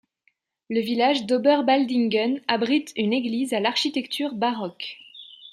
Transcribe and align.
Le 0.67 0.79
village 0.79 1.27
d'Oberbaldingen 1.27 2.41
abrite 2.47 2.91
une 2.95 3.13
église 3.13 3.53
à 3.53 3.59
l'architecture 3.59 4.33
baroque. 4.33 4.97